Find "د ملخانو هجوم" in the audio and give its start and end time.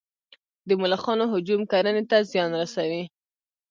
0.67-1.61